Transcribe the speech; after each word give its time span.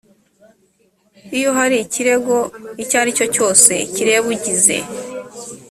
iyo 1.37 1.49
hari 1.57 1.75
ikirego 1.85 2.35
icyo 2.83 2.95
ari 3.01 3.11
cyo 3.17 3.25
cyose 3.35 3.73
kireba 3.93 4.27
ugize 4.33 4.77